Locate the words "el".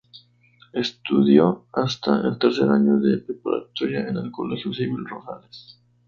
2.27-2.39, 4.17-4.31